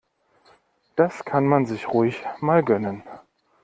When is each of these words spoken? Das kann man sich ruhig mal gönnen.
Das 0.95 1.25
kann 1.25 1.45
man 1.45 1.67
sich 1.67 1.87
ruhig 1.89 2.25
mal 2.39 2.63
gönnen. 2.63 3.03